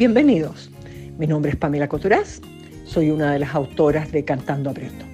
[0.00, 0.70] Bienvenidos.
[1.18, 2.40] Mi nombre es Pamela Coturaz,
[2.86, 5.04] soy una de las autoras de Cantando Aprendo.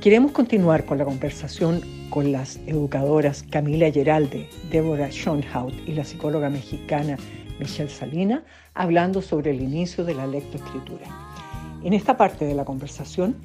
[0.00, 6.48] Queremos continuar con la conversación con las educadoras Camila Geralde, Débora Schoenhout y la psicóloga
[6.48, 7.18] mexicana
[7.60, 8.42] Michelle Salina,
[8.72, 11.04] hablando sobre el inicio de la lectoescritura.
[11.84, 13.36] En esta parte de la conversación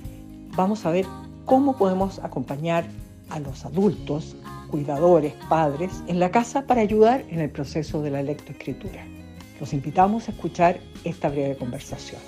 [0.55, 1.05] vamos a ver
[1.43, 2.85] cómo podemos acompañar
[3.31, 4.37] a los adultos,
[4.71, 9.16] cuidadores, padres, en la casa para ayudar en el proceso de la lectoescritura.
[9.59, 12.21] Los invitamos a escuchar esta breve conversación.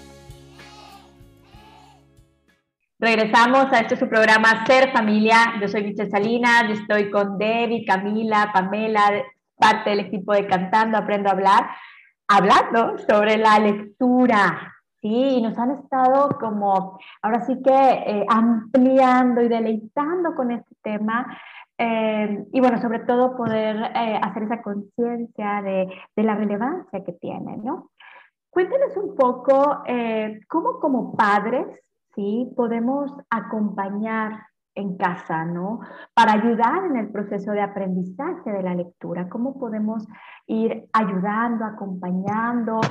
[3.00, 5.54] Regresamos a este su programa Ser Familia.
[5.62, 9.24] Yo soy Michelle Salinas, estoy con Debbie, Camila, Pamela,
[9.56, 11.70] parte del equipo de Cantando Aprendo a Hablar,
[12.28, 14.76] hablando sobre la lectura.
[15.02, 21.26] Sí, nos han estado como, ahora sí que eh, ampliando y deleitando con este tema
[21.82, 27.14] eh, y bueno, sobre todo poder eh, hacer esa conciencia de, de, la relevancia que
[27.14, 27.92] tiene, ¿no?
[28.50, 31.66] Cuéntanos un poco eh, cómo como padres,
[32.16, 32.52] ¿sí?
[32.58, 35.80] Podemos acompañar en casa, ¿no?
[36.14, 40.06] Para ayudar en el proceso de aprendizaje de la lectura, cómo podemos
[40.48, 42.82] ir ayudando, acompañando,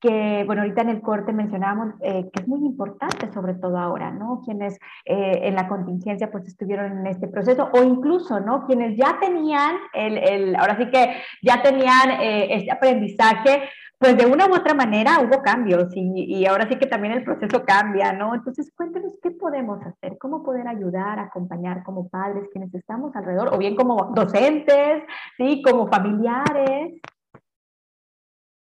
[0.00, 4.10] que, bueno, ahorita en el corte mencionábamos eh, que es muy importante, sobre todo ahora,
[4.10, 4.42] ¿no?
[4.44, 8.66] Quienes eh, en la contingencia pues estuvieron en este proceso o incluso, ¿no?
[8.66, 13.62] Quienes ya tenían el, el ahora sí que ya tenían eh, este aprendizaje,
[13.98, 17.24] pues de una u otra manera hubo cambios y, y, ahora sí que también el
[17.24, 18.34] proceso cambia, ¿no?
[18.34, 23.58] Entonces cuéntenos qué podemos hacer, cómo poder ayudar, acompañar como padres quienes estamos alrededor, o
[23.58, 25.02] bien como docentes,
[25.38, 25.62] ¿sí?
[25.62, 27.00] Como familiares.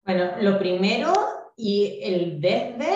[0.04, 1.12] Bueno, lo primero
[1.56, 2.94] y el desde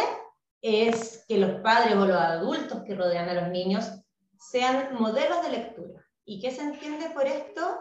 [0.60, 3.90] es que los padres o los adultos que rodean a los niños
[4.38, 6.06] sean modelos de lectura.
[6.26, 7.78] ¿Y qué se entiende por esto?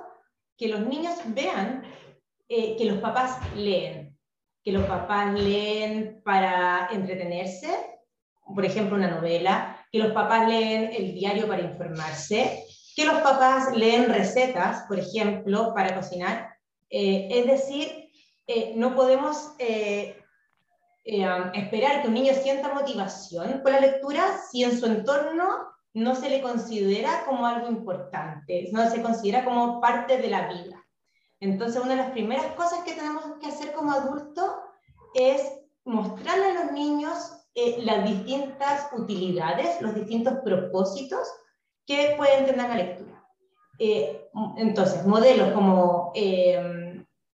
[0.58, 1.84] Que los niños vean
[2.48, 4.18] eh, que los papás leen,
[4.64, 7.68] que los papás leen para entretenerse,
[8.56, 12.64] por ejemplo, una novela, que los papás leen el diario para informarse,
[12.96, 16.56] que los papás leen recetas, por ejemplo, para cocinar.
[16.90, 18.07] Eh, es decir,
[18.50, 20.24] eh, no podemos eh,
[21.04, 26.16] eh, esperar que un niño sienta motivación con la lectura si en su entorno no
[26.16, 30.82] se le considera como algo importante, no se considera como parte de la vida.
[31.42, 34.50] Entonces, una de las primeras cosas que tenemos que hacer como adultos
[35.14, 35.42] es
[35.84, 37.34] mostrarle a los niños
[37.80, 41.28] las distintas utilidades, los distintos propósitos
[41.86, 43.24] que pueden tener la lectura.
[44.58, 46.12] entonces, modelos como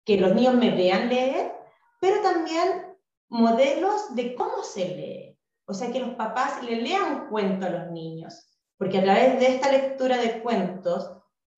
[0.06, 1.54] que los niños me vean leer,
[2.00, 2.96] pero también
[3.30, 5.40] modelos de cómo se lee.
[5.66, 9.48] O sea, que los papás le lean cuento a los niños, porque a través de
[9.48, 11.10] esta lectura de cuentos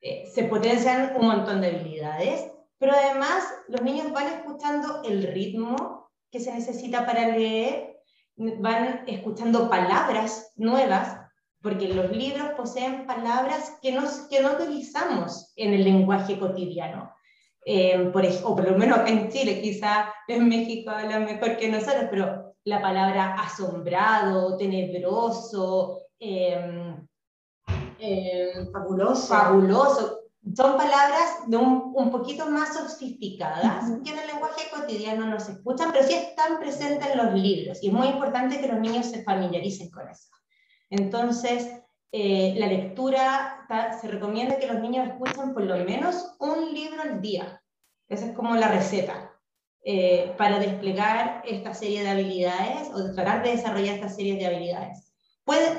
[0.02, 6.12] eh, se potencian un montón de habilidades, pero además los niños van escuchando el ritmo
[6.30, 8.00] que se necesita para leer,
[8.36, 11.20] van escuchando palabras nuevas,
[11.62, 17.12] porque los libros poseen palabras que, nos, que no utilizamos en el lenguaje cotidiano.
[17.68, 22.06] Eh, por, o por lo menos en Chile, quizá en México hablan mejor que nosotros,
[22.12, 26.96] pero la palabra asombrado, tenebroso, eh,
[27.98, 29.28] eh, fabuloso.
[29.28, 30.20] fabuloso,
[30.56, 35.54] son palabras de un, un poquito más sofisticadas que en el lenguaje cotidiano no se
[35.54, 39.08] escuchan, pero sí están presentes en los libros y es muy importante que los niños
[39.08, 40.30] se familiaricen con eso.
[40.92, 41.82] Entonces,
[42.18, 43.68] eh, la lectura,
[44.00, 47.62] se recomienda que los niños escuchen por lo menos un libro al día.
[48.08, 49.34] Esa es como la receta
[49.84, 55.14] eh, para desplegar esta serie de habilidades o tratar de desarrollar esta serie de habilidades.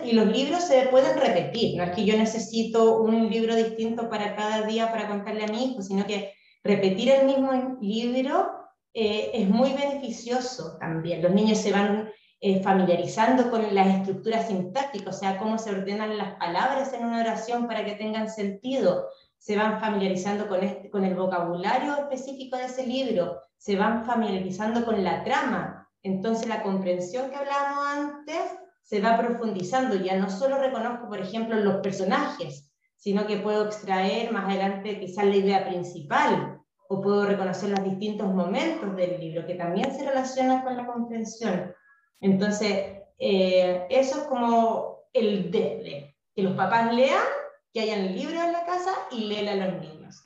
[0.05, 4.37] y los libros se pueden repetir, no es que yo necesito un libro distinto para
[4.37, 8.51] cada día para contarle a mi hijo, sino que repetir el mismo libro
[8.93, 11.23] eh, es muy beneficioso también.
[11.23, 12.11] Los niños se van
[12.41, 17.21] eh, familiarizando con las estructuras sintácticas, o sea, cómo se ordenan las palabras en una
[17.21, 19.09] oración para que tengan sentido,
[19.39, 20.61] se van familiarizando con,
[20.91, 26.63] con el vocabulario específico de ese libro, se van familiarizando con la trama, entonces la
[26.63, 28.43] comprensión que hablábamos antes
[28.83, 34.33] se va profundizando, ya no solo reconozco, por ejemplo, los personajes, sino que puedo extraer
[34.33, 39.55] más adelante quizás la idea principal, o puedo reconocer los distintos momentos del libro, que
[39.55, 41.75] también se relacionan con la comprensión.
[42.21, 47.25] Entonces, eh, eso es como el desde, que los papás lean,
[47.73, 50.25] que hayan libros en la casa y lean a los niños.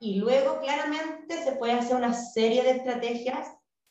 [0.00, 3.48] Y luego, claramente, se puede hacer una serie de estrategias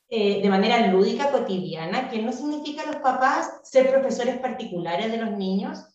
[0.10, 5.32] eh, de manera lúdica, cotidiana, que no significa los papás ser profesores particulares de los
[5.32, 5.86] niños,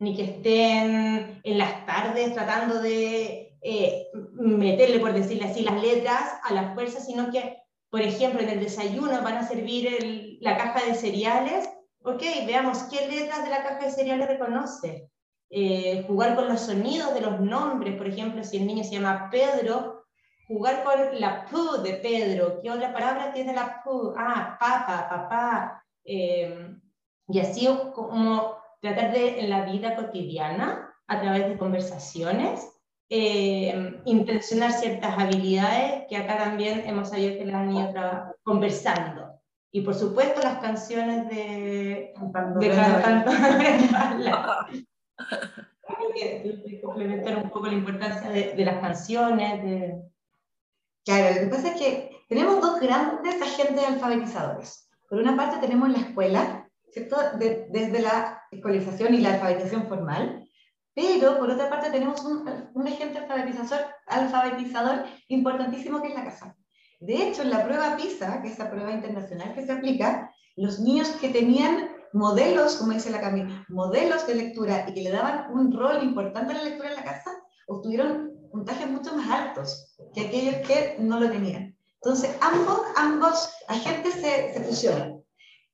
[0.00, 6.32] ni que estén en las tardes tratando de eh, meterle, por decirle así, las letras
[6.42, 7.58] a la fuerza, sino que
[7.90, 11.68] por ejemplo, en el desayuno van a servir la caja de cereales,
[12.02, 15.10] ok, veamos qué letras de la caja de cereales reconoce.
[15.50, 19.28] Eh, jugar con los sonidos de los nombres, por ejemplo, si el niño se llama
[19.30, 20.04] Pedro,
[20.46, 23.90] jugar con la P de Pedro, ¿qué otra palabra tiene la P?
[24.16, 25.84] Ah, papa, papá.
[26.04, 26.76] Eh,
[27.28, 32.79] y así como tratar de en la vida cotidiana, a través de conversaciones,
[33.12, 39.34] eh, intencionar ciertas habilidades que acá también hemos sabido que las han ido conversando.
[39.72, 42.60] Y por supuesto las canciones de, de Cantando
[45.80, 49.62] Creo que complementar un poco la importancia de, de las canciones.
[49.62, 50.02] De...
[51.04, 54.88] Claro, lo que pasa es que tenemos dos grandes agentes alfabetizadores.
[55.08, 57.16] Por una parte tenemos la escuela, ¿cierto?
[57.36, 60.48] desde la escolarización y la alfabetización formal,
[60.94, 66.56] pero por otra parte tenemos un, un agente alfabetizador, alfabetizador importantísimo que es la casa.
[67.00, 70.80] De hecho, en la prueba PISA, que es la prueba internacional que se aplica, los
[70.80, 75.50] niños que tenían modelos, como dice la Camila, modelos de lectura y que le daban
[75.52, 77.30] un rol importante a la lectura en la casa,
[77.68, 81.74] obtuvieron puntajes mucho más altos que aquellos que no lo tenían.
[82.02, 85.09] Entonces, ambos, ambos agentes se, se fusionan.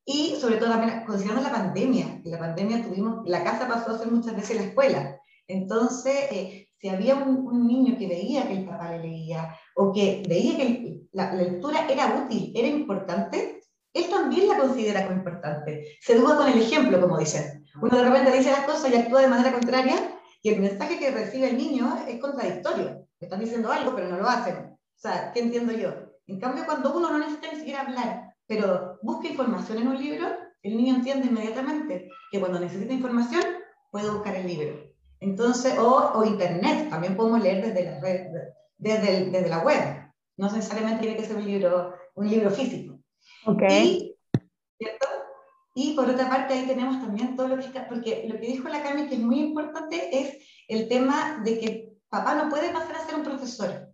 [0.09, 4.11] Y sobre todo también considerando la pandemia, la pandemia tuvimos, la casa pasó a ser
[4.11, 5.21] muchas veces la escuela.
[5.49, 10.23] Entonces, eh, si había un, niño que veía que el papá le leía o que
[10.29, 13.61] veía que la, lectura era útil, era importante,
[13.93, 15.99] él también la considera como importante.
[16.01, 17.65] Se duda con el ejemplo, como dicen.
[17.83, 19.97] Uno de repente dice las cosas y actúa de manera contraria
[20.41, 23.09] y el mensaje que recibe el niño es contradictorio.
[23.19, 24.57] Están diciendo algo, pero no lo hacen.
[24.57, 25.93] O sea, ¿qué entiendo yo?
[26.29, 30.27] En cambio, cuando uno no necesita ni siquiera hablar, pero busca información en un libro,
[30.63, 33.43] el niño entiende inmediatamente que cuando necesita información
[33.91, 34.87] puede buscar el libro.
[35.21, 38.27] Entonces, o, o internet, también podemos leer desde la, red,
[38.77, 40.13] desde, desde la web.
[40.37, 42.99] No necesariamente tiene que ser un libro, un libro físico.
[43.47, 44.15] Okay.
[44.79, 44.87] Y,
[45.75, 48.83] y por otra parte, ahí tenemos también todo lo que porque lo que dijo la
[48.83, 50.39] Cami, que es muy importante, es
[50.69, 53.89] el tema de que papá no puede pasar a ser un profesor.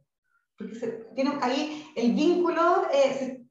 [0.56, 3.41] Porque se, tiene ahí el vínculo, eh, se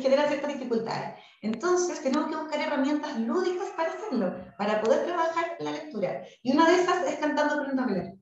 [0.00, 1.18] generan ciertas dificultades.
[1.42, 6.22] Entonces, tenemos que buscar herramientas lúdicas para hacerlo, para poder trabajar la lectura.
[6.42, 8.14] Y una de esas es cantando aprendiendo a hablar.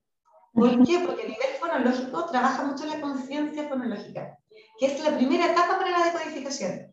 [0.53, 0.99] ¿Por qué?
[1.07, 4.39] Porque a nivel fonológico trabaja mucho la conciencia fonológica,
[4.79, 6.93] que es la primera etapa para la decodificación.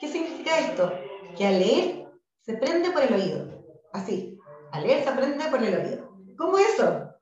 [0.00, 0.92] ¿Qué significa esto?
[1.36, 2.08] Que al leer
[2.40, 3.64] se prende por el oído.
[3.92, 4.38] Así.
[4.72, 6.10] Al leer se aprende por el oído.
[6.36, 7.12] ¿Cómo eso?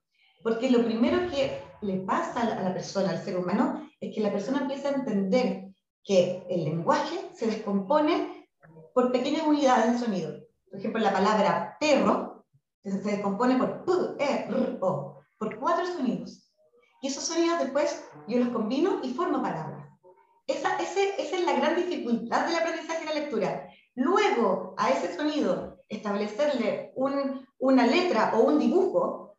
[0.43, 4.33] Porque lo primero que le pasa a la persona, al ser humano, es que la
[4.33, 5.74] persona empieza a entender
[6.05, 8.49] que el lenguaje se descompone
[8.93, 10.33] por pequeñas unidades de sonido.
[10.71, 12.45] Por ejemplo, la palabra perro
[12.83, 16.53] se descompone por p, e, r, o, por cuatro sonidos.
[17.01, 19.89] Y esos sonidos después yo los combino y formo palabras.
[20.47, 23.69] Esa, es la gran dificultad del aprendizaje de la lectura.
[23.95, 29.37] Luego, a ese sonido, establecerle un, una letra o un dibujo,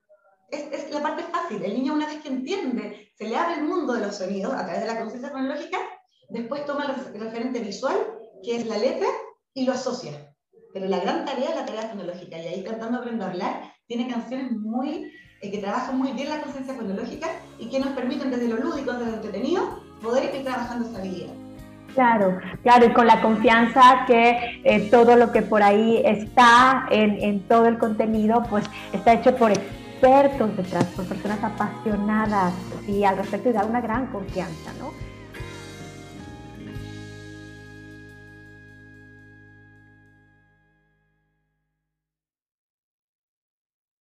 [0.49, 1.63] es, es, la parte fácil.
[1.63, 4.65] El niño una vez que entiende, se le abre el mundo de los sonidos a
[4.65, 5.77] través de la conciencia cronológica,
[6.29, 7.95] Después toma el referente visual,
[8.43, 9.07] que es la letra,
[9.53, 10.11] y lo asocia.
[10.73, 12.37] Pero la gran tarea es la tarea fonológica.
[12.37, 15.11] Y ahí Cantando Aprendo a Hablar tiene canciones muy,
[15.41, 17.27] eh, que trabajan muy bien la conciencia fonológica
[17.57, 21.33] y que nos permiten desde lo lúdico, desde lo entretenido, poder ir trabajando esa habilidad.
[21.93, 27.23] Claro, claro, y con la confianza que eh, todo lo que por ahí está en,
[27.23, 32.53] en, todo el contenido, pues está hecho por expertos detrás, por personas apasionadas
[32.85, 34.91] y al respecto y da una gran confianza, ¿no?